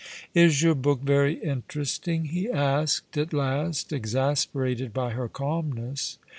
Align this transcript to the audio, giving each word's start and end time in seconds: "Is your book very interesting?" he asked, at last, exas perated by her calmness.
"Is 0.33 0.63
your 0.63 0.73
book 0.73 1.01
very 1.01 1.35
interesting?" 1.43 2.25
he 2.33 2.49
asked, 2.49 3.19
at 3.19 3.33
last, 3.33 3.91
exas 3.91 4.47
perated 4.51 4.93
by 4.93 5.11
her 5.11 5.29
calmness. 5.29 6.17